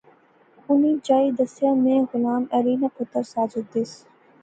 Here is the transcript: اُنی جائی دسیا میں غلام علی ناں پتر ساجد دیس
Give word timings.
اُنی 0.67 0.91
جائی 1.07 1.29
دسیا 1.37 1.71
میں 1.83 1.99
غلام 2.09 2.43
علی 2.55 2.75
ناں 2.81 2.91
پتر 2.97 3.23
ساجد 3.33 3.65
دیس 3.73 3.91